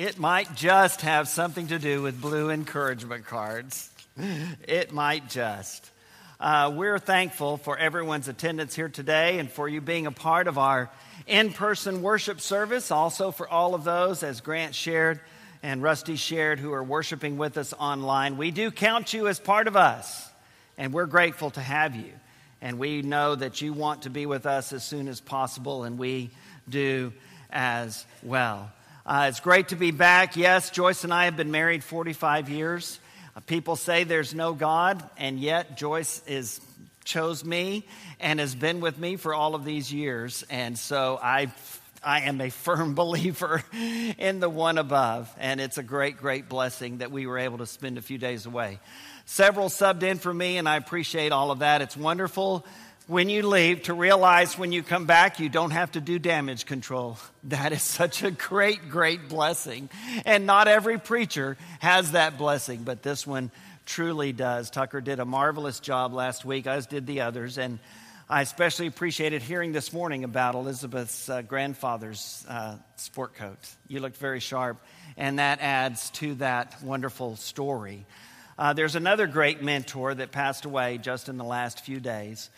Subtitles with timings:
[0.00, 3.90] It might just have something to do with blue encouragement cards.
[4.66, 5.90] It might just.
[6.40, 10.56] Uh, we're thankful for everyone's attendance here today and for you being a part of
[10.56, 10.88] our
[11.26, 12.90] in person worship service.
[12.90, 15.20] Also, for all of those, as Grant shared
[15.62, 18.38] and Rusty shared, who are worshiping with us online.
[18.38, 20.30] We do count you as part of us,
[20.78, 22.12] and we're grateful to have you.
[22.62, 25.98] And we know that you want to be with us as soon as possible, and
[25.98, 26.30] we
[26.70, 27.12] do
[27.50, 28.72] as well.
[29.06, 30.36] Uh, it's great to be back.
[30.36, 33.00] Yes, Joyce and I have been married 45 years.
[33.34, 36.60] Uh, people say there's no God, and yet Joyce is
[37.02, 37.86] chose me
[38.20, 40.44] and has been with me for all of these years.
[40.50, 41.50] And so I
[42.02, 46.98] I am a firm believer in the one above, and it's a great, great blessing
[46.98, 48.80] that we were able to spend a few days away.
[49.24, 51.80] Several subbed in for me, and I appreciate all of that.
[51.80, 52.66] It's wonderful
[53.10, 56.64] when you leave to realize when you come back you don't have to do damage
[56.64, 57.18] control.
[57.44, 59.88] That is such a great, great blessing.
[60.26, 63.50] And not every preacher has that blessing, but this one
[63.86, 64.68] truly does.
[64.68, 67.78] Tucker did a marvelous job last week, as did the others, and
[68.28, 73.58] I especially appreciated hearing this morning about Elizabeth's uh, grandfather's uh, sport coat.
[73.88, 74.76] You looked very sharp,
[75.16, 78.04] and that adds to that wonderful story.
[78.58, 82.50] Uh, there's another great mentor that passed away just in the last few days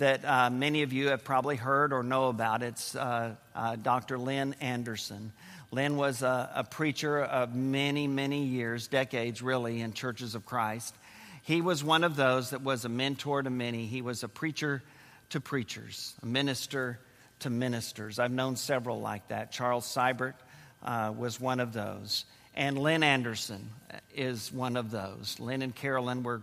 [0.00, 2.62] that uh, many of you have probably heard or know about.
[2.62, 4.18] It's uh, uh, Dr.
[4.18, 5.30] Lynn Anderson.
[5.70, 10.94] Lynn was a, a preacher of many, many years, decades really, in churches of Christ.
[11.42, 13.86] He was one of those that was a mentor to many.
[13.86, 14.82] He was a preacher
[15.30, 16.98] to preachers, a minister
[17.40, 18.18] to ministers.
[18.18, 19.52] I've known several like that.
[19.52, 20.34] Charles Siburt
[20.82, 22.24] uh, was one of those.
[22.54, 23.68] And Lynn Anderson
[24.14, 25.38] is one of those.
[25.38, 26.40] Lynn and Carolyn were,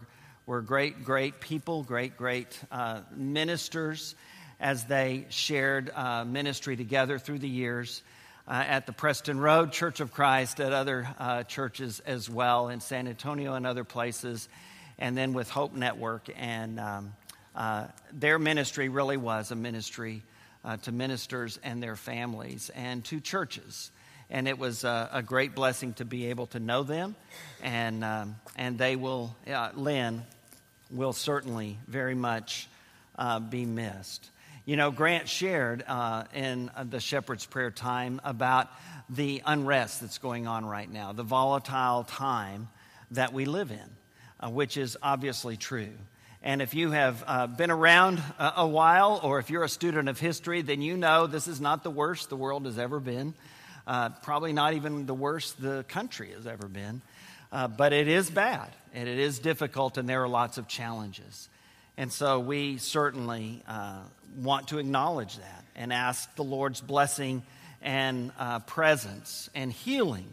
[0.48, 4.16] were great, great people, great, great uh, ministers
[4.60, 8.02] as they shared uh, ministry together through the years.
[8.48, 12.80] Uh, at the Preston Road Church of Christ, at other uh, churches as well, in
[12.80, 14.48] San Antonio and other places,
[14.98, 17.14] and then with Hope Network and um,
[17.54, 20.24] uh, their ministry really was a ministry
[20.64, 23.92] uh, to ministers and their families and to churches.
[24.30, 27.18] And it was a, a great blessing to be able to know them.
[27.62, 30.24] And, um, and they will, uh, Lynn
[30.92, 32.68] will certainly very much
[33.18, 34.30] uh, be missed.
[34.66, 38.70] You know, Grant shared uh, in the shepherd's prayer time about
[39.10, 42.68] the unrest that's going on right now, the volatile time
[43.12, 45.94] that we live in, which is obviously true.
[46.44, 50.10] And if you have uh, been around a, a while, or if you're a student
[50.10, 53.34] of history, then you know this is not the worst the world has ever been.
[53.88, 57.02] Uh, probably not even the worst the country has ever been.
[57.52, 61.50] Uh, but it is bad, and it is difficult, and there are lots of challenges.
[61.98, 64.02] And so we certainly uh,
[64.38, 67.44] want to acknowledge that and ask the Lord's blessing
[67.82, 70.32] and uh, presence and healing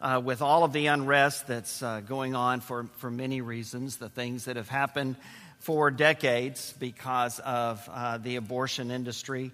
[0.00, 4.08] uh, with all of the unrest that's uh, going on for, for many reasons, the
[4.08, 5.16] things that have happened
[5.60, 9.50] for decades because of uh, the abortion industry,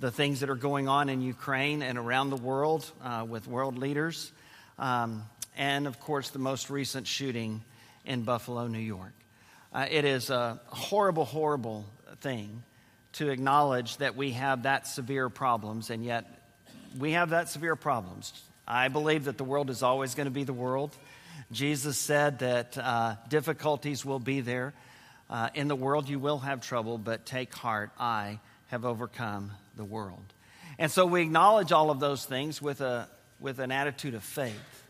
[0.00, 3.78] the things that are going on in Ukraine and around the world uh, with world
[3.78, 4.30] leaders,
[4.78, 5.22] um,
[5.56, 7.62] and of course, the most recent shooting
[8.04, 9.12] in Buffalo, New York.
[9.72, 11.84] Uh, it is a horrible, horrible
[12.20, 12.62] thing
[13.14, 16.26] to acknowledge that we have that severe problems, and yet
[16.98, 18.32] we have that severe problems.
[18.66, 20.96] I believe that the world is always going to be the world.
[21.52, 24.72] Jesus said that uh, difficulties will be there.
[25.28, 29.84] Uh, in the world you will have trouble, but take heart, I have overcome the
[29.84, 30.24] world.
[30.78, 33.08] And so we acknowledge all of those things with, a,
[33.40, 34.83] with an attitude of faith.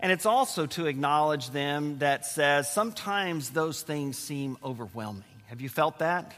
[0.00, 5.24] And it's also to acknowledge them that says sometimes those things seem overwhelming.
[5.46, 6.34] Have you felt that?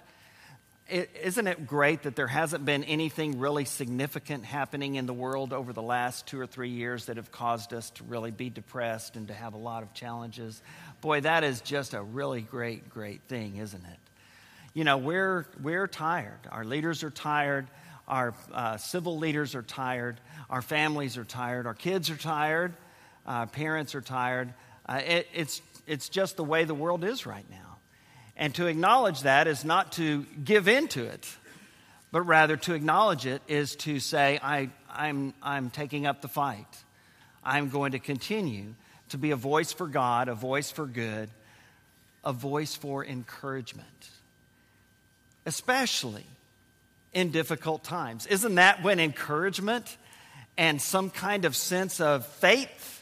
[0.91, 5.53] is not it great that there hasn't been anything really significant happening in the world
[5.53, 9.17] over the last two or three years that have caused us to really be depressed
[9.17, 10.63] and to have a lot of challenges?
[11.03, 13.99] Boy, that is just a really great, great thing, isn't it?
[14.73, 16.41] You know, we're, we're tired.
[16.51, 17.67] Our leaders are tired.
[18.07, 20.21] Our uh, civil leaders are tired.
[20.49, 21.67] Our families are tired.
[21.67, 22.75] Our kids are tired.
[23.29, 24.55] Our parents are tired.
[24.89, 27.77] Uh, it, it's, it's just the way the world is right now.
[28.39, 31.29] And to acknowledge that is not to give in to it,
[32.11, 36.67] but rather to acknowledge it is to say, I, I'm, I'm taking up the fight.
[37.45, 38.75] I'm going to continue
[39.11, 41.29] to be a voice for God, a voice for good,
[42.25, 44.09] a voice for encouragement,
[45.45, 46.25] especially
[47.13, 48.27] in difficult times.
[48.27, 49.99] Isn't that when encouragement
[50.57, 52.98] and some kind of sense of faith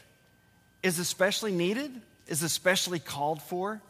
[0.83, 1.91] is especially needed,
[2.27, 3.81] is especially called for?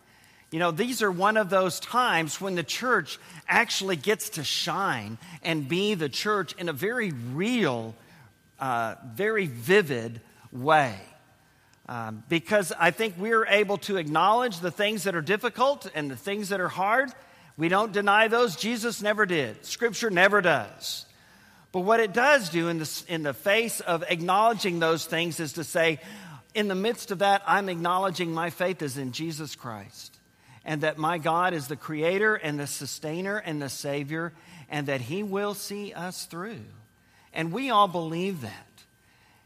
[0.50, 3.20] You know, these are one of those times when the church
[3.50, 7.94] actually gets to shine and be the church in a very real,
[8.60, 10.22] uh, very vivid
[10.54, 10.96] way.
[11.90, 16.18] Um, because I think we're able to acknowledge the things that are difficult and the
[16.18, 17.12] things that are hard.
[17.58, 18.56] We don't deny those.
[18.56, 19.66] Jesus never did.
[19.66, 21.06] Scripture never does.
[21.72, 25.54] But what it does do in the, in the face of acknowledging those things is
[25.54, 26.00] to say,
[26.58, 30.18] in the midst of that, I'm acknowledging my faith is in Jesus Christ
[30.66, 34.34] and that my God is the creator and the sustainer and the savior
[34.68, 36.66] and that he will see us through.
[37.32, 38.52] And we all believe that.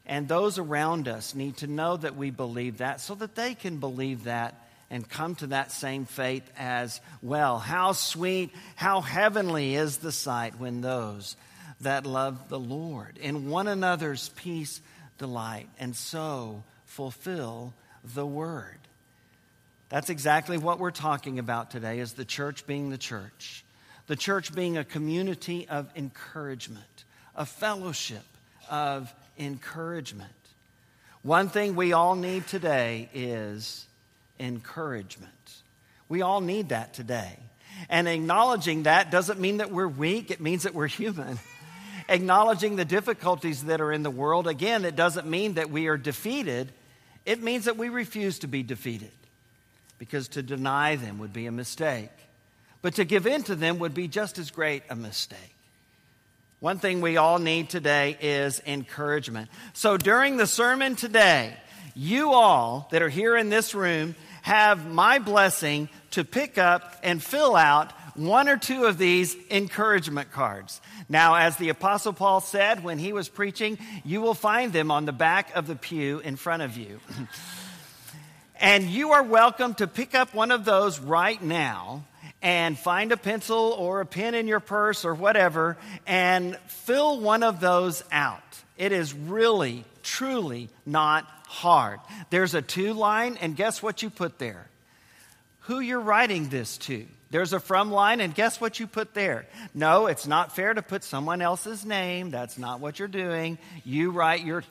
[0.06, 3.80] And those around us need to know that we believe that so that they can
[3.80, 7.60] believe that and come to that same faith as well.
[7.60, 11.36] How sweet, how heavenly is the sight when those
[11.82, 14.80] that love the Lord in one another's peace
[15.18, 17.74] delight and so fulfill
[18.04, 18.78] the word.
[19.88, 23.64] That's exactly what we're talking about today is the church being the church.
[24.08, 28.26] The church being a community of encouragement, a fellowship
[28.70, 30.32] of encouragement.
[31.24, 33.86] One thing we all need today is
[34.38, 35.32] encouragement.
[36.10, 37.38] We all need that today.
[37.90, 41.40] And acknowledging that doesn't mean that we're weak, it means that we're human.
[42.10, 45.98] acknowledging the difficulties that are in the world, again, it doesn't mean that we are
[45.98, 46.72] defeated,
[47.26, 49.12] it means that we refuse to be defeated.
[50.00, 52.10] Because to deny them would be a mistake.
[52.82, 55.56] But to give in to them would be just as great a mistake.
[56.60, 59.50] One thing we all need today is encouragement.
[59.74, 61.56] So during the sermon today,
[61.96, 67.22] you all that are here in this room have my blessing to pick up and
[67.22, 67.94] fill out
[68.28, 70.82] one or to of these encouragement cards.
[71.10, 75.06] Now, as the Apostle Paul said when he was preaching, you will find them on
[75.06, 77.00] the back of the pew in front of you.
[78.60, 82.06] and you are welcome to pick up one of those right now
[82.42, 85.78] and find a pencil or a pen in your purse or whatever
[86.08, 88.42] and fill one of those out.
[88.78, 92.00] It is really, truly not hard.
[92.30, 94.71] There's a two line, and guess what you put there?
[95.62, 97.06] Who you're writing this to.
[97.30, 99.48] There's a from line, and guess what you put there?
[99.74, 102.30] No, it's not fair to put someone else's name.
[102.30, 103.58] That's not what you're doing.
[103.86, 104.64] You write your,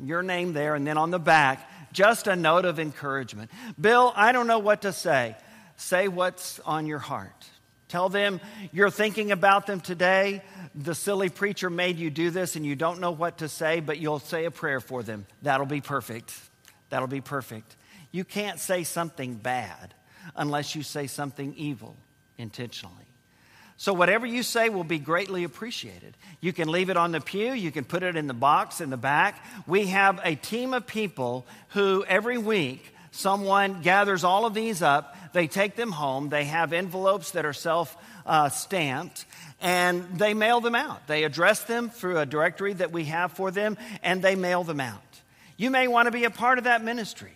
[0.00, 3.50] your name there, and then on the back, just a note of encouragement.
[3.80, 5.34] Bill, I don't know what to say.
[5.76, 7.48] Say what's on your heart.
[7.88, 8.40] Tell them
[8.72, 10.42] you're thinking about them today.
[10.74, 13.98] The silly preacher made you do this and you don't know what to say, but
[13.98, 15.26] you'll say a prayer for them.
[15.42, 16.36] That'll be perfect.
[16.90, 17.76] That'll be perfect.
[18.10, 19.94] You can't say something bad
[20.36, 21.96] unless you say something evil
[22.38, 22.94] intentionally.
[23.76, 26.16] So, whatever you say will be greatly appreciated.
[26.40, 28.90] You can leave it on the pew, you can put it in the box in
[28.90, 29.44] the back.
[29.66, 35.16] We have a team of people who every week someone gathers all of these up
[35.34, 36.30] they take them home.
[36.30, 37.94] They have envelopes that are self
[38.24, 39.26] uh, stamped
[39.60, 41.06] and they mail them out.
[41.08, 44.80] They address them through a directory that we have for them and they mail them
[44.80, 45.02] out.
[45.56, 47.32] You may want to be a part of that ministry.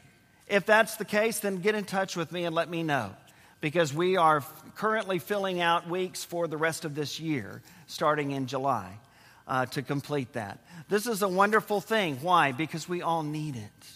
[0.48, 3.14] If that's the case, then get in touch with me and let me know
[3.60, 4.42] because we are
[4.76, 8.98] currently filling out weeks for the rest of this year, starting in July,
[9.46, 10.58] uh, to complete that.
[10.88, 12.18] This is a wonderful thing.
[12.22, 12.52] Why?
[12.52, 13.86] Because we all need it.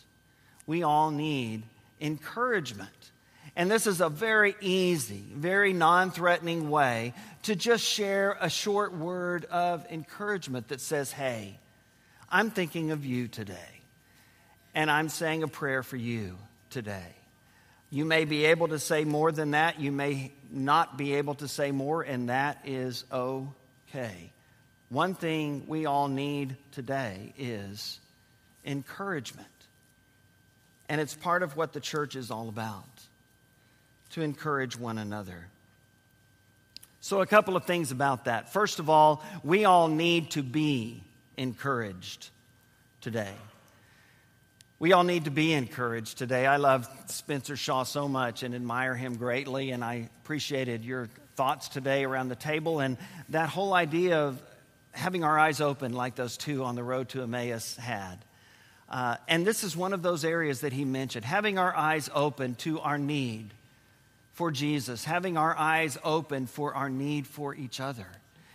[0.67, 1.63] We all need
[2.01, 2.91] encouragement.
[3.55, 7.13] And this is a very easy, very non threatening way
[7.43, 11.59] to just share a short word of encouragement that says, Hey,
[12.31, 13.82] I'm thinking of you today.
[14.75, 16.39] And I'm saying a prayer for you
[16.71, 17.15] today.
[17.91, 19.79] You may be able to say more than that.
[19.79, 24.31] You may not be able to say more, and that is okay.
[24.89, 27.99] One thing we all need today is
[28.65, 29.47] encouragement.
[30.89, 32.85] And it's part of what the church is all about
[34.11, 35.47] to encourage one another.
[37.01, 38.53] So, a couple of things about that.
[38.53, 41.03] First of all, we all need to be
[41.37, 42.31] encouraged
[43.01, 43.35] today.
[44.83, 46.45] We all need to be encouraged today.
[46.45, 51.69] I love Spencer Shaw so much and admire him greatly, and I appreciated your thoughts
[51.69, 52.97] today around the table and
[53.29, 54.43] that whole idea of
[54.91, 58.17] having our eyes open, like those two on the road to Emmaus had.
[58.89, 62.57] Uh, and this is one of those areas that he mentioned having our eyes open
[62.57, 63.55] to our need
[64.33, 68.09] for Jesus, having our eyes open for our need for each other.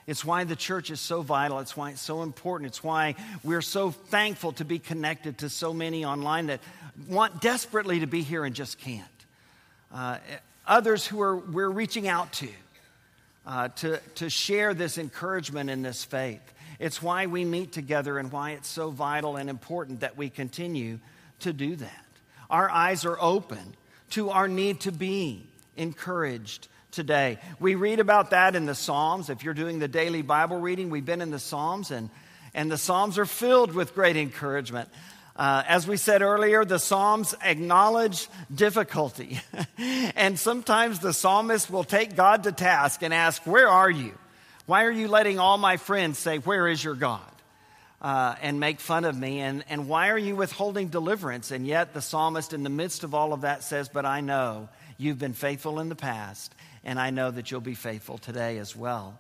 [0.08, 1.60] It's why the church is so vital.
[1.60, 2.70] It's why it's so important.
[2.70, 6.62] It's why we're so thankful to be connected to so many online that
[7.10, 9.04] want desperately to be here and just can't.
[9.94, 10.18] Uh,
[10.66, 12.50] others who are we're reaching out to,
[13.46, 16.54] uh, to to share this encouragement and this faith.
[16.80, 21.00] It's why we meet together and why it's so vital and important that we continue
[21.42, 22.06] to do that.
[22.50, 23.76] Our eyes are open
[24.12, 27.40] to our need to be encouraged today.
[27.60, 29.30] We read about that in the Psalms.
[29.30, 32.10] If you're doing the daily Bible reading, we've been in the Psalms, and,
[32.54, 34.90] and the Psalms are filled with great encouragement.
[35.38, 39.40] Uh, as we said earlier, the Psalms acknowledge difficulty.
[39.78, 44.18] and sometimes the psalmist will take God to task and ask, Where are you?
[44.66, 47.22] Why are you letting all my friends say, Where is your God?
[48.02, 49.40] Uh, and make fun of me?
[49.40, 51.52] And, and why are you withholding deliverance?
[51.52, 54.70] And yet the psalmist, in the midst of all of that, says, But I know
[54.98, 56.54] you've been faithful in the past,
[56.88, 59.20] and I know that you'll be faithful today as well.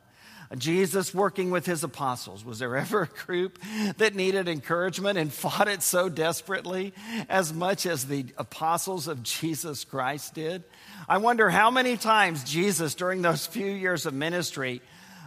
[0.57, 2.45] Jesus working with his apostles.
[2.45, 3.59] Was there ever a group
[3.97, 6.93] that needed encouragement and fought it so desperately
[7.27, 10.63] as much as the apostles of Jesus Christ did?
[11.09, 14.81] I wonder how many times Jesus, during those few years of ministry,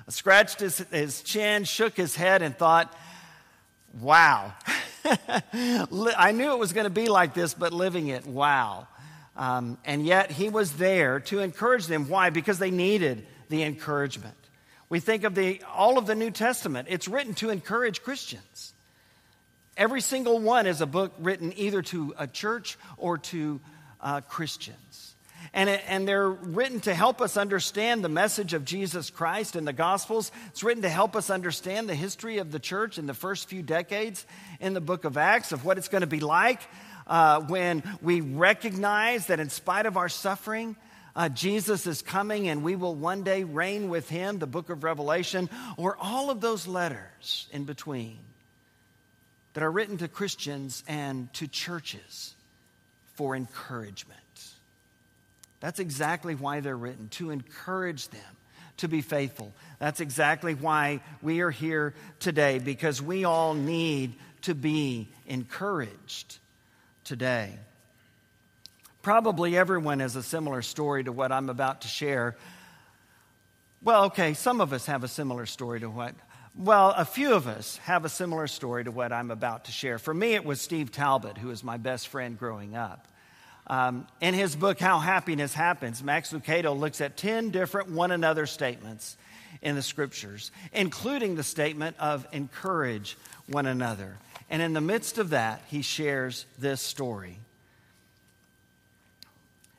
[0.08, 2.96] scratched his, his chin, shook his head, and thought,
[4.00, 4.54] wow.
[5.52, 8.88] I knew it was going to be like this, but living it, wow.
[9.36, 12.08] Um, and yet he was there to encourage them.
[12.08, 12.30] Why?
[12.30, 14.34] Because they needed the encouragement.
[14.88, 18.74] We think of the, all of the New Testament, it's written to encourage Christians.
[19.76, 23.60] Every single one is a book written either to a church or to
[24.00, 25.14] uh, Christians.
[25.52, 29.64] And, it, and they're written to help us understand the message of Jesus Christ in
[29.64, 30.30] the Gospels.
[30.48, 33.62] It's written to help us understand the history of the church in the first few
[33.62, 34.26] decades
[34.60, 36.60] in the book of Acts, of what it's going to be like
[37.10, 40.76] uh, when we recognize that in spite of our suffering,
[41.16, 44.84] uh, Jesus is coming and we will one day reign with him, the book of
[44.84, 48.16] Revelation, or all of those letters in between
[49.54, 52.34] that are written to Christians and to churches
[53.14, 54.18] for encouragement.
[55.58, 58.20] That's exactly why they're written, to encourage them
[58.78, 59.52] to be faithful.
[59.78, 66.38] That's exactly why we are here today, because we all need to be encouraged
[67.10, 67.52] today.
[69.02, 72.36] Probably everyone has a similar story to what I'm about to share.
[73.82, 76.14] Well, okay, some of us have a similar story to what,
[76.56, 79.98] well, a few of us have a similar story to what I'm about to share.
[79.98, 83.08] For me, it was Steve Talbot, who was my best friend growing up.
[83.66, 88.46] Um, in his book, How Happiness Happens, Max Lucado looks at 10 different one another
[88.46, 89.16] statements
[89.62, 94.16] in the scriptures, including the statement of encourage one another.
[94.50, 97.38] And in the midst of that, he shares this story.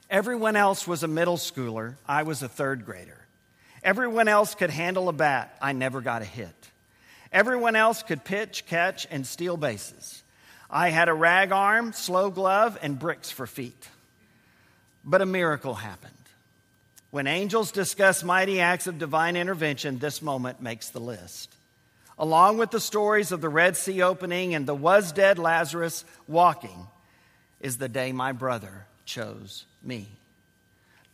[0.10, 1.96] Everyone else was a middle schooler.
[2.08, 3.18] I was a third grader.
[3.84, 5.56] Everyone else could handle a bat.
[5.62, 6.56] I never got a hit.
[7.32, 10.24] Everyone else could pitch, catch, and steal bases.
[10.70, 13.88] I had a rag arm, slow glove, and bricks for feet.
[15.04, 16.14] But a miracle happened.
[17.10, 21.54] When angels discuss mighty acts of divine intervention, this moment makes the list.
[22.22, 26.86] Along with the stories of the Red Sea opening and the was dead Lazarus walking,
[27.60, 30.08] is the day my brother chose me.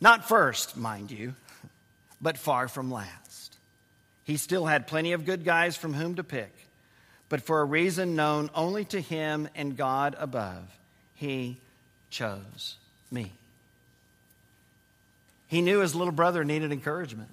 [0.02, 1.34] Not first, mind you,
[2.20, 3.56] but far from last.
[4.24, 6.52] He still had plenty of good guys from whom to pick,
[7.30, 10.68] but for a reason known only to him and God above,
[11.14, 11.56] he
[12.10, 12.76] chose
[13.10, 13.32] me.
[15.46, 17.30] He knew his little brother needed encouragement.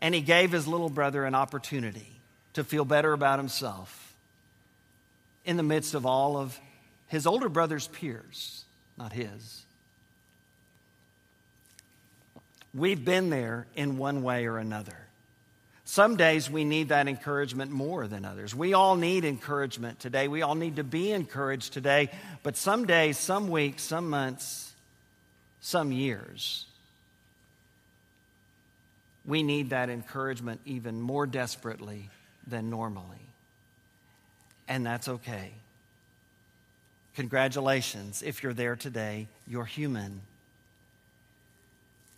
[0.00, 2.08] And he gave his little brother an opportunity
[2.54, 4.14] to feel better about himself
[5.44, 6.58] in the midst of all of
[7.08, 8.64] his older brother's peers
[9.00, 9.64] not his.
[12.74, 14.96] We've been there in one way or another.
[15.86, 18.54] Some days we need that encouragement more than others.
[18.54, 20.28] We all need encouragement today.
[20.28, 22.10] We all need to be encouraged today.
[22.42, 24.70] But some days, some weeks, some months,
[25.62, 26.66] some years,
[29.24, 32.08] we need that encouragement even more desperately
[32.46, 33.04] than normally.
[34.68, 35.52] And that's okay.
[37.16, 38.22] Congratulations.
[38.22, 40.22] If you're there today, you're human.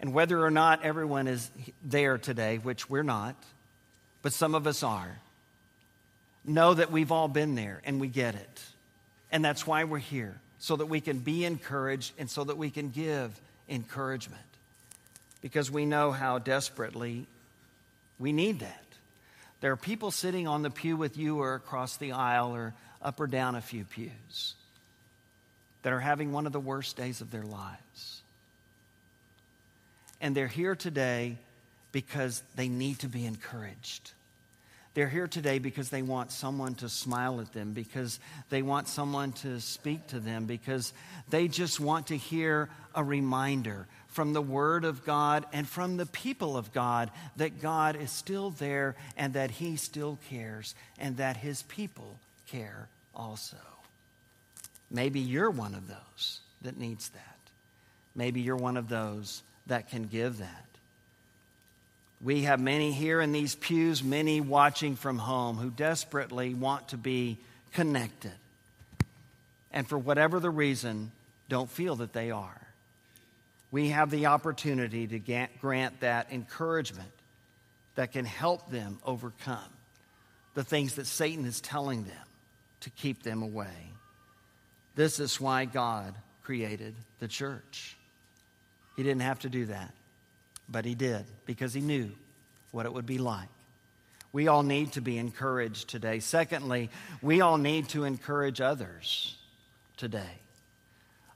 [0.01, 1.51] And whether or not everyone is
[1.83, 3.37] there today, which we're not,
[4.21, 5.19] but some of us are,
[6.45, 8.63] know that we've all been there and we get it.
[9.31, 12.71] And that's why we're here, so that we can be encouraged and so that we
[12.71, 14.43] can give encouragement.
[15.43, 17.27] Because we know how desperately
[18.19, 18.85] we need that.
[19.61, 23.21] There are people sitting on the pew with you or across the aisle or up
[23.21, 24.55] or down a few pews
[25.83, 28.23] that are having one of the worst days of their lives.
[30.21, 31.37] And they're here today
[31.91, 34.13] because they need to be encouraged.
[34.95, 38.21] They're here today because they want someone to smile at them, because
[38.51, 40.93] they want someone to speak to them, because
[41.31, 46.07] they just want to hear a reminder from the Word of God and from the
[46.07, 51.37] people of God that God is still there and that He still cares and that
[51.37, 53.57] His people care also.
[54.91, 57.37] Maybe you're one of those that needs that.
[58.15, 60.67] Maybe you're one of those that can give that.
[62.23, 66.97] We have many here in these pews, many watching from home who desperately want to
[66.97, 67.39] be
[67.73, 68.33] connected.
[69.73, 71.11] And for whatever the reason,
[71.49, 72.61] don't feel that they are.
[73.73, 77.11] We have the opportunity to grant that encouragement
[77.95, 79.59] that can help them overcome
[80.55, 82.25] the things that Satan is telling them
[82.81, 83.91] to keep them away.
[84.95, 87.97] This is why God created the church.
[88.97, 89.95] He didn't have to do that,
[90.69, 92.11] but He did because He knew
[92.73, 93.49] what it would be like.
[94.35, 96.21] We all need to be encouraged today.
[96.21, 96.91] Secondly,
[97.23, 99.37] we all need to encourage others
[99.97, 100.41] today.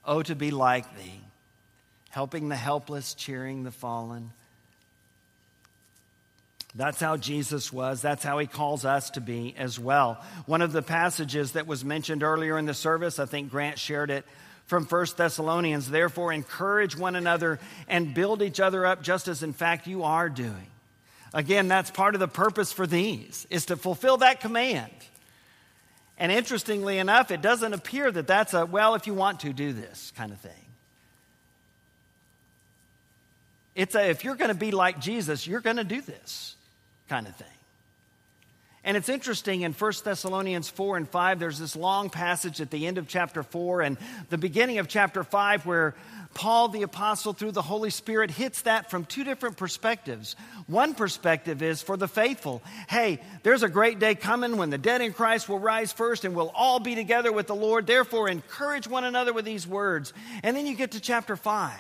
[0.05, 1.21] Oh, to be like thee,
[2.16, 4.30] helping the helpless, cheering the fallen.
[6.75, 8.00] That's how Jesus was.
[8.00, 10.25] That's how he calls us to be as well.
[10.46, 14.11] One of the passages that was mentioned earlier in the service, I think Grant shared
[14.11, 14.25] it
[14.64, 15.90] from 1 Thessalonians.
[15.90, 20.30] Therefore, encourage one another and build each other up just as in fact you are
[20.30, 20.70] doing.
[21.35, 24.90] Again, that's part of the purpose for these, is to fulfill that command.
[26.16, 29.75] And interestingly enough, it doesn't appear that that's a, well, if you want to, do
[29.75, 30.65] this kind of thing.
[33.76, 36.56] It's a, if you're going to be like Jesus, you're going to do this
[37.09, 37.47] kind of thing.
[38.83, 42.87] And it's interesting in 1 Thessalonians 4 and 5, there's this long passage at the
[42.87, 43.99] end of chapter 4 and
[44.30, 45.95] the beginning of chapter 5 where
[46.35, 50.37] Paul the Apostle, through the Holy Spirit, hits that from two different perspectives.
[50.66, 55.00] One perspective is for the faithful hey, there's a great day coming when the dead
[55.00, 57.87] in Christ will rise first and we'll all be together with the Lord.
[57.87, 60.12] Therefore, encourage one another with these words.
[60.42, 61.73] And then you get to chapter 5.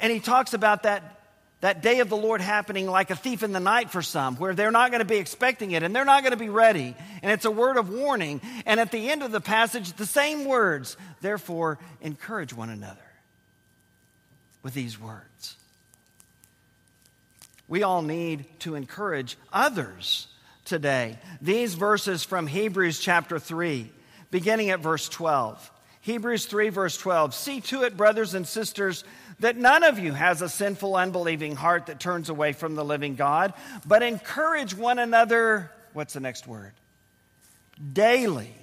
[0.00, 1.18] And he talks about that
[1.60, 4.54] that day of the Lord happening like a thief in the night for some, where
[4.54, 6.94] they're not going to be expecting it and they're not going to be ready.
[7.20, 8.40] And it's a word of warning.
[8.64, 10.96] And at the end of the passage, the same words.
[11.20, 12.96] Therefore, encourage one another
[14.62, 15.56] with these words.
[17.66, 20.28] We all need to encourage others
[20.64, 21.18] today.
[21.40, 23.90] These verses from Hebrews chapter 3,
[24.30, 25.72] beginning at verse 12.
[26.02, 27.34] Hebrews 3, verse 12.
[27.34, 29.04] See to it, brothers and sisters
[29.40, 33.14] that none of you has a sinful, unbelieving heart that turns away from the living
[33.14, 33.54] God,
[33.86, 35.70] but encourage one another.
[35.92, 36.72] What's the next word?
[37.92, 38.54] Daily.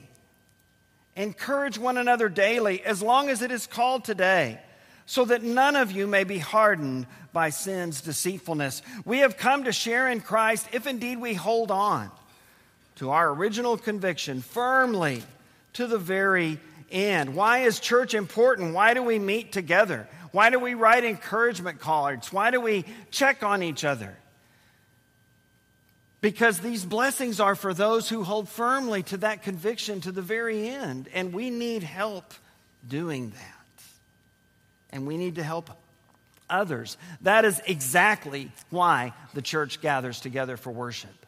[1.15, 4.59] Encourage one another daily, as long as it is called today,
[5.05, 8.81] so that none of you may be hardened by sin's deceitfulness.
[9.05, 12.11] We have come to share in Christ if indeed we hold on
[12.95, 15.23] to our original conviction firmly
[15.73, 16.59] to the very
[16.91, 17.35] end.
[17.35, 18.73] Why is church important?
[18.73, 20.07] Why do we meet together?
[20.35, 22.33] Why do we write encouragement cards?
[22.33, 24.13] Why do we check on each other?
[26.19, 30.67] Because these blessings are for those who hold firmly to that conviction to the very
[30.67, 31.07] end.
[31.13, 32.33] And we need help
[32.85, 33.83] doing that.
[34.91, 35.69] And we need to help
[36.49, 36.97] others.
[37.21, 41.25] That is exactly why the church gathers together for worship.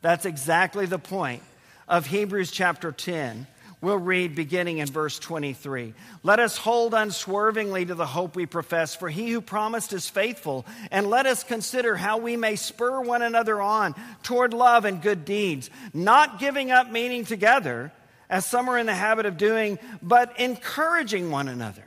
[0.00, 1.42] That's exactly the point
[1.86, 3.48] of Hebrews chapter 10
[3.82, 5.92] We'll read beginning in verse 23.
[6.22, 10.64] Let us hold unswervingly to the hope we profess, for he who promised is faithful.
[10.90, 15.26] And let us consider how we may spur one another on toward love and good
[15.26, 17.92] deeds, not giving up meeting together,
[18.30, 21.84] as some are in the habit of doing, but encouraging one another.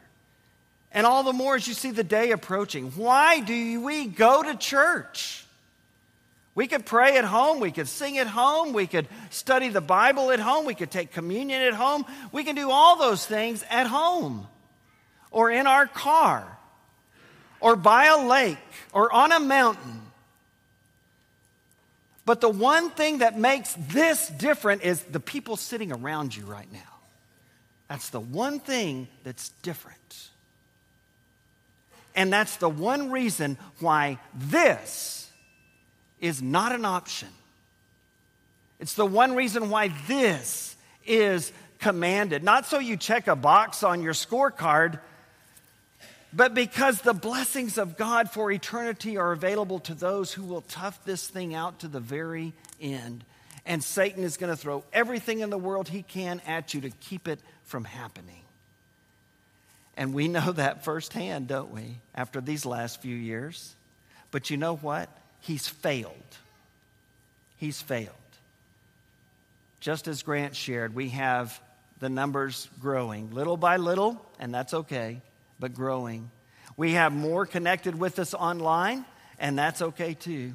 [0.91, 2.91] And all the more as you see the day approaching.
[2.91, 5.38] Why do we go to church?
[6.56, 7.60] We could pray at home.
[7.60, 8.74] We could sing at home.
[8.74, 10.66] We could study the Bible at home.
[10.66, 12.06] We could take communion at home.
[12.32, 14.48] We can do all those things at home
[15.32, 16.58] or in our car
[17.60, 18.58] or by a lake
[18.94, 20.02] or on a mountain.
[22.26, 26.72] But the one thing that makes this different is the people sitting around you right
[26.72, 26.80] now.
[27.88, 30.30] That's the one thing that's different.
[32.16, 35.29] And that's the one reason why this
[36.19, 37.29] is not an option.
[38.79, 42.43] It's the one reason why this is commanded.
[42.43, 44.99] Not so you check a box on your scorecard,
[46.32, 51.03] but because the blessings of God for eternity are available to those who will tough
[51.03, 53.23] this thing out to the very end.
[53.65, 56.89] And Satan is going to throw everything in the world he can at you to
[56.89, 58.41] keep it from happening.
[59.97, 63.75] And we know that firsthand, don't we, after these last few years?
[64.32, 65.10] But you know what?
[65.41, 66.13] He's failed.
[67.58, 68.15] He's failed.
[69.80, 71.60] Just as Grant shared, we have
[71.99, 75.21] the numbers growing little by little, and that's okay,
[75.60, 76.32] but growing.
[76.78, 79.06] We have more connected with us online,
[79.39, 80.54] and that's okay too.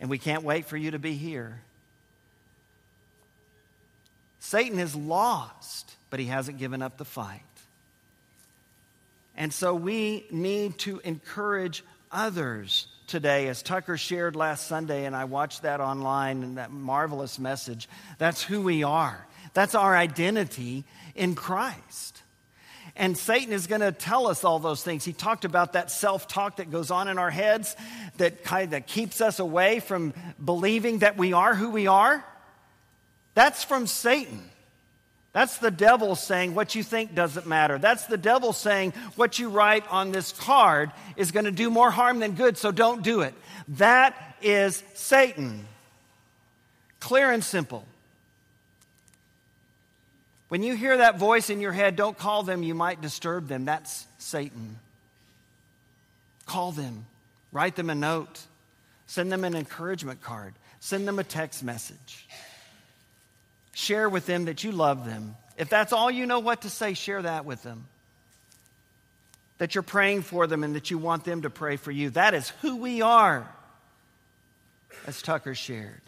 [0.00, 1.60] And we can't wait for you to be here.
[4.40, 7.42] Satan is lost, but he hasn't given up the fight.
[9.36, 15.24] And so we need to encourage others today, as Tucker shared last Sunday, and I
[15.24, 17.88] watched that online and that marvelous message.
[18.18, 22.22] That's who we are, that's our identity in Christ.
[22.96, 25.04] And Satan is going to tell us all those things.
[25.04, 27.76] He talked about that self talk that goes on in our heads
[28.18, 32.24] that, kind of, keeps us away from believing that we are who we are.
[33.34, 34.49] That's from Satan.
[35.32, 37.78] That's the devil saying what you think doesn't matter.
[37.78, 41.90] That's the devil saying what you write on this card is going to do more
[41.90, 43.34] harm than good, so don't do it.
[43.68, 45.66] That is Satan.
[46.98, 47.84] Clear and simple.
[50.48, 53.66] When you hear that voice in your head, don't call them, you might disturb them.
[53.66, 54.80] That's Satan.
[56.44, 57.06] Call them,
[57.52, 58.40] write them a note,
[59.06, 62.26] send them an encouragement card, send them a text message.
[63.90, 65.34] Share with them that you love them.
[65.58, 67.88] If that's all you know what to say, share that with them.
[69.58, 72.10] That you're praying for them and that you want them to pray for you.
[72.10, 73.52] That is who we are,
[75.08, 76.02] as Tucker shared.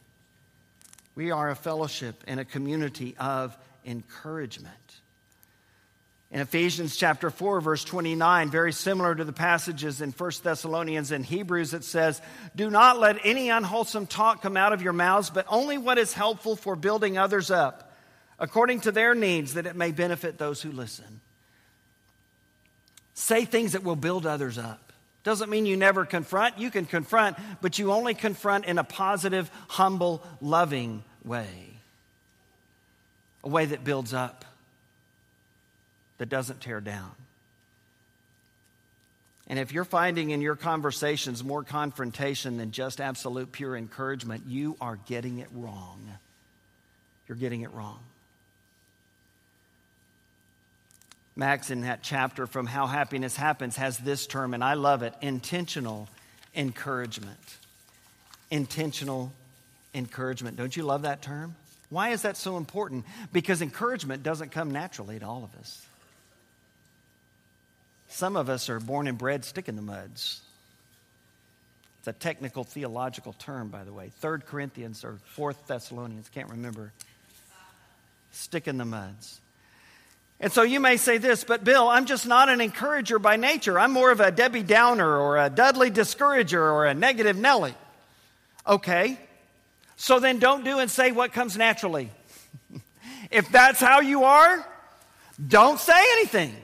[1.16, 5.01] We are a fellowship and a community of encouragement.
[6.32, 11.26] In Ephesians chapter 4, verse 29, very similar to the passages in 1 Thessalonians and
[11.26, 12.22] Hebrews, it says,
[12.56, 16.14] Do not let any unwholesome talk come out of your mouths, but only what is
[16.14, 17.94] helpful for building others up,
[18.38, 21.20] according to their needs, that it may benefit those who listen.
[23.12, 24.94] Say things that will build others up.
[25.24, 26.58] Doesn't mean you never confront.
[26.58, 31.72] You can confront, but you only confront in a positive, humble, loving way
[33.44, 34.44] a way that builds up,
[36.18, 37.10] that doesn't tear down.
[39.48, 44.76] And if you're finding in your conversations more confrontation than just absolute pure encouragement, you
[44.80, 46.00] are getting it wrong.
[47.28, 47.98] You're getting it wrong.
[51.34, 55.14] Max, in that chapter from How Happiness Happens, has this term, and I love it
[55.22, 56.08] intentional
[56.54, 57.58] encouragement.
[58.50, 59.32] Intentional
[59.94, 60.56] encouragement.
[60.56, 61.56] Don't you love that term?
[61.88, 63.04] Why is that so important?
[63.32, 65.84] Because encouragement doesn't come naturally to all of us.
[68.12, 70.42] Some of us are born and bred stick in the muds.
[71.98, 74.10] It's a technical theological term, by the way.
[74.20, 76.92] Third Corinthians or Fourth Thessalonians, can't remember.
[78.30, 79.40] Stick in the muds.
[80.40, 83.80] And so you may say this, but Bill, I'm just not an encourager by nature.
[83.80, 87.74] I'm more of a Debbie Downer or a Dudley Discourager or a negative Nelly.
[88.66, 89.18] Okay,
[89.96, 92.10] so then don't do and say what comes naturally.
[93.30, 94.66] if that's how you are,
[95.48, 96.54] don't say anything.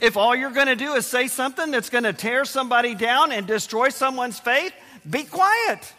[0.00, 3.32] If all you're going to do is say something that's going to tear somebody down
[3.32, 4.72] and destroy someone's faith,
[5.08, 5.92] be quiet.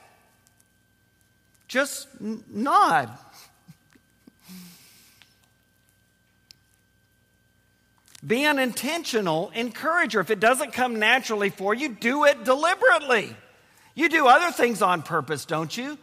[1.68, 3.10] Just n- nod.
[8.26, 10.20] Be an intentional encourager.
[10.20, 13.36] If it doesn't come naturally for you, do it deliberately.
[13.96, 15.98] You do other things on purpose, don't you?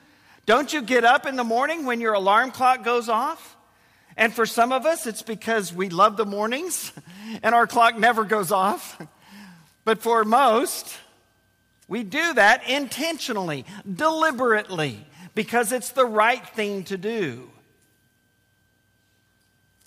[0.46, 3.56] Don't you get up in the morning when your alarm clock goes off?
[4.18, 6.92] And for some of us, it's because we love the mornings
[7.42, 9.00] and our clock never goes off.
[9.84, 10.98] But for most,
[11.86, 17.48] we do that intentionally, deliberately, because it's the right thing to do.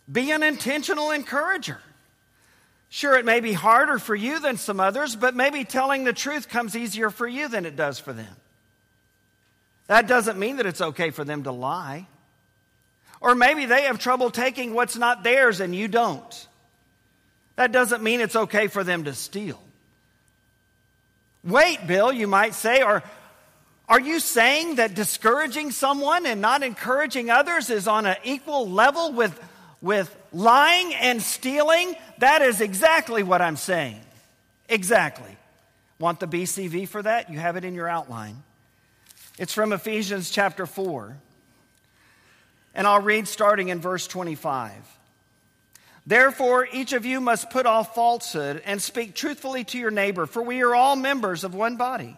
[0.09, 1.79] Be an intentional encourager.
[2.89, 6.47] Sure, it may be harder for you than some others, but maybe telling the truth
[6.47, 8.35] comes easier for you than it does for them.
[9.87, 12.07] That doesn't mean that it's okay for them to lie.
[13.21, 16.47] Or maybe they have trouble taking what's not theirs and you don't.
[17.55, 19.61] That doesn't mean it's okay for them to steal.
[21.43, 23.03] Wait, Bill, you might say, or
[23.87, 29.13] are you saying that discouraging someone and not encouraging others is on an equal level
[29.13, 29.39] with
[29.81, 33.99] with lying and stealing, that is exactly what I'm saying.
[34.69, 35.35] Exactly.
[35.99, 37.31] Want the BCV for that?
[37.31, 38.43] You have it in your outline.
[39.37, 41.17] It's from Ephesians chapter 4.
[42.73, 44.71] And I'll read starting in verse 25.
[46.05, 50.41] Therefore, each of you must put off falsehood and speak truthfully to your neighbor, for
[50.41, 52.17] we are all members of one body.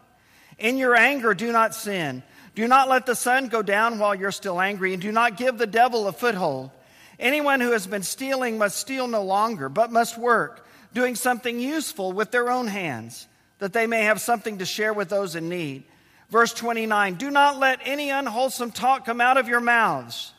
[0.58, 2.24] In your anger, do not sin.
[2.56, 5.58] Do not let the sun go down while you're still angry, and do not give
[5.58, 6.72] the devil a foothold.
[7.20, 12.12] Anyone who has been stealing must steal no longer, but must work, doing something useful
[12.12, 13.28] with their own hands,
[13.60, 15.84] that they may have something to share with those in need.
[16.30, 20.34] Verse 29 Do not let any unwholesome talk come out of your mouths,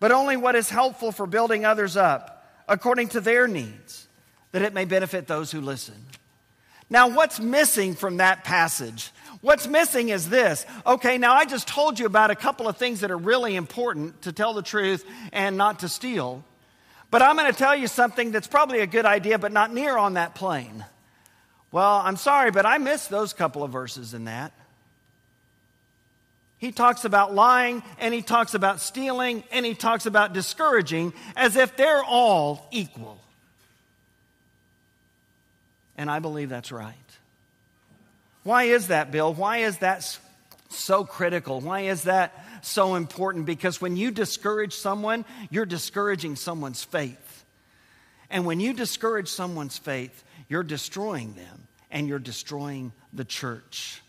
[0.00, 4.08] but only what is helpful for building others up, according to their needs,
[4.52, 5.94] that it may benefit those who listen.
[6.88, 9.12] Now, what's missing from that passage?
[9.42, 10.66] What's missing is this.
[10.84, 14.22] Okay, now I just told you about a couple of things that are really important
[14.22, 16.44] to tell the truth and not to steal.
[17.10, 19.96] But I'm going to tell you something that's probably a good idea, but not near
[19.96, 20.84] on that plane.
[21.72, 24.52] Well, I'm sorry, but I missed those couple of verses in that.
[26.60, 31.56] He talks about lying and he talks about stealing and he talks about discouraging as
[31.56, 33.18] if they're all equal.
[35.96, 36.94] And I believe that's right.
[38.42, 39.32] Why is that, Bill?
[39.32, 40.18] Why is that
[40.68, 41.60] so critical?
[41.60, 43.46] Why is that so important?
[43.46, 47.44] Because when you discourage someone, you're discouraging someone's faith.
[48.28, 54.02] And when you discourage someone's faith, you're destroying them and you're destroying the church.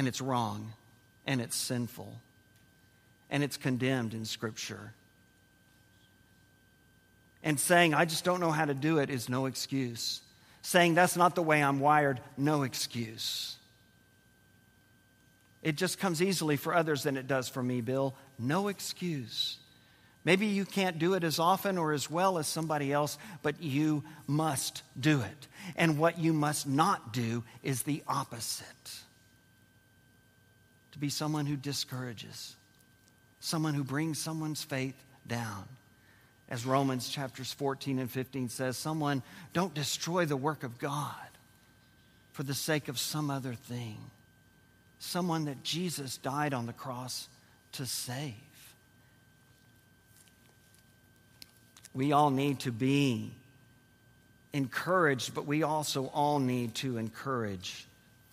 [0.00, 0.72] And it's wrong
[1.26, 2.10] and it's sinful
[3.30, 4.94] and it's condemned in Scripture.
[7.44, 10.22] And saying, I just don't know how to do it is no excuse.
[10.62, 13.56] Saying, that's not the way I'm wired, no excuse.
[15.62, 18.14] It just comes easily for others than it does for me, Bill.
[18.38, 19.58] No excuse.
[20.24, 24.02] Maybe you can't do it as often or as well as somebody else, but you
[24.26, 25.46] must do it.
[25.76, 29.02] And what you must not do is the opposite
[31.00, 32.54] be someone who discourages,
[33.40, 34.94] someone who brings someone's faith
[35.26, 35.64] down.
[36.48, 41.14] As Romans chapters 14 and 15 says, someone don't destroy the work of God
[42.32, 43.96] for the sake of some other thing,
[44.98, 47.28] someone that Jesus died on the cross
[47.72, 48.34] to save.
[51.94, 53.30] We all need to be
[54.52, 57.86] encouraged, but we also all need to encourage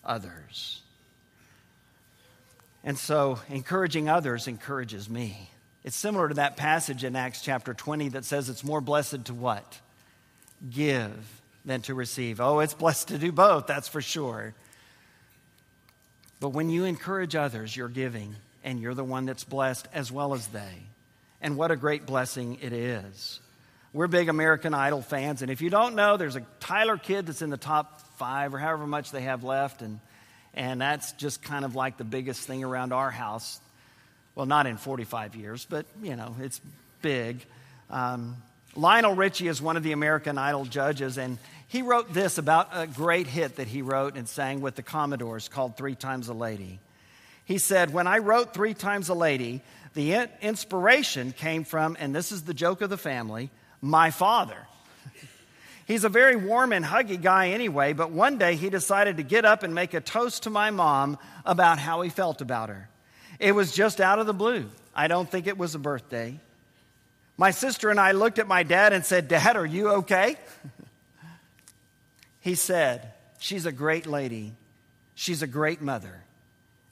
[0.04, 0.80] others.
[2.84, 5.50] And so, encouraging others encourages me.
[5.84, 9.34] It's similar to that passage in Acts chapter 20 that says it's more blessed to
[9.34, 9.80] what?
[10.70, 11.12] Give
[11.64, 12.40] than to receive.
[12.40, 14.54] Oh, it's blessed to do both, that's for sure.
[16.40, 20.34] But when you encourage others, you're giving, and you're the one that's blessed as well
[20.34, 20.82] as they.
[21.40, 23.40] And what a great blessing it is.
[23.92, 27.42] We're big American Idol fans, and if you don't know, there's a Tyler kid that's
[27.42, 30.00] in the top five or however much they have left, and,
[30.58, 33.60] and that's just kind of like the biggest thing around our house.
[34.34, 36.60] Well, not in 45 years, but you know, it's
[37.00, 37.46] big.
[37.90, 38.36] Um,
[38.74, 42.88] Lionel Richie is one of the American Idol judges, and he wrote this about a
[42.88, 46.80] great hit that he wrote and sang with the Commodores called Three Times a Lady.
[47.44, 49.62] He said, When I wrote Three Times a Lady,
[49.94, 54.58] the inspiration came from, and this is the joke of the family, my father.
[55.88, 59.46] He's a very warm and huggy guy anyway, but one day he decided to get
[59.46, 62.90] up and make a toast to my mom about how he felt about her.
[63.38, 64.66] It was just out of the blue.
[64.94, 66.38] I don't think it was a birthday.
[67.38, 70.36] My sister and I looked at my dad and said, Dad, are you okay?
[72.40, 74.52] he said, She's a great lady,
[75.14, 76.22] she's a great mother,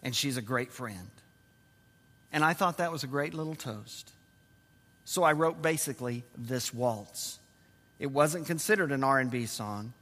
[0.02, 1.10] and she's a great friend.
[2.32, 4.10] And I thought that was a great little toast.
[5.04, 7.40] So I wrote basically this waltz.
[7.98, 9.92] It wasn't considered an R&B song.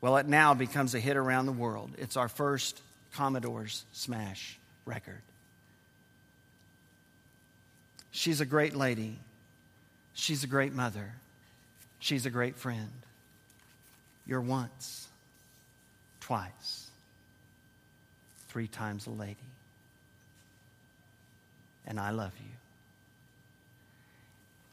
[0.00, 1.90] Well, it now becomes a hit around the world.
[1.98, 2.80] It's our first
[3.14, 5.20] Commodore's smash record.
[8.10, 9.16] She's a great lady.
[10.14, 11.12] She's a great mother.
[12.00, 12.90] She's a great friend.
[14.26, 15.08] You're once,
[16.20, 16.88] twice,
[18.48, 19.36] three times a lady.
[21.86, 22.57] And I love you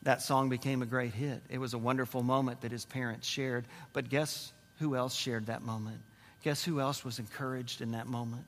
[0.06, 1.42] that song became a great hit.
[1.50, 3.66] It was a wonderful moment that his parents shared.
[3.92, 6.00] But guess who else shared that moment?
[6.44, 8.46] Guess who else was encouraged in that moment?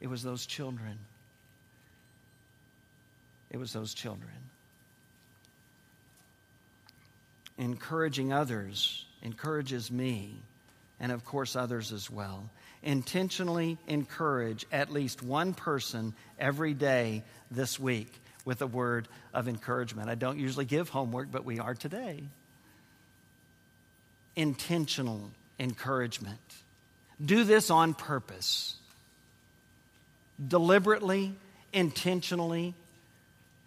[0.00, 0.98] It was those children.
[3.50, 4.28] It was those children.
[7.58, 10.34] Encouraging others encourages me,
[10.98, 12.50] and of course, others as well.
[12.82, 18.12] Intentionally encourage at least one person every day this week
[18.46, 20.08] with a word of encouragement.
[20.08, 22.22] I don't usually give homework, but we are today.
[24.36, 25.30] Intentional
[25.60, 26.38] encouragement.
[27.22, 28.76] Do this on purpose.
[30.46, 31.34] Deliberately,
[31.72, 32.74] intentionally,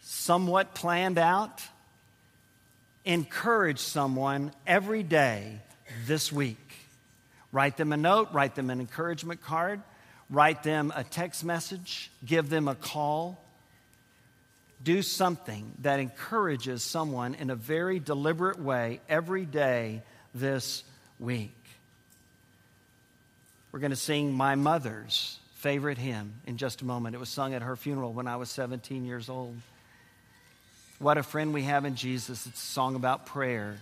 [0.02, 1.62] somewhat planned out.
[3.06, 5.60] Encourage someone every day
[6.06, 6.58] this week.
[7.52, 9.82] Write them a note, write them an encouragement card,
[10.30, 13.44] write them a text message, give them a call
[14.84, 20.02] do something that encourages someone in a very deliberate way every day
[20.34, 20.84] this
[21.20, 21.56] week.
[23.72, 27.16] We're going to sing my mother's favorite hymn in just a moment.
[27.16, 29.56] It was sung at her funeral when I was 17 years old.
[31.00, 32.48] What a friend we have in Jesus.
[32.48, 33.78] It's a song about prayer.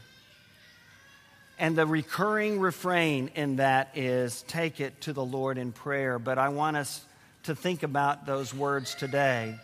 [1.59, 6.19] And the recurring refrain in that is take it to the Lord in prayer.
[6.19, 7.03] But I want us
[7.43, 9.55] to think about those words today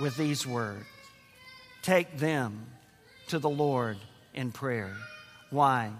[0.00, 0.84] with these words
[1.82, 2.64] Take them
[3.28, 3.98] to the Lord
[4.32, 4.96] in prayer.
[5.50, 5.90] Why?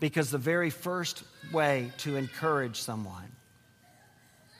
[0.00, 3.30] Because the very first way to encourage someone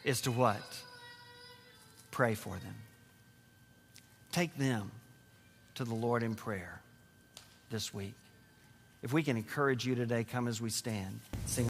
[0.05, 0.61] is to what?
[2.11, 2.75] Pray for them.
[4.33, 4.91] Take them
[5.77, 6.83] to the Lord in prayer
[7.71, 8.13] this week.
[9.03, 11.21] If we can encourage you today, come as we stand.
[11.47, 11.65] Sing.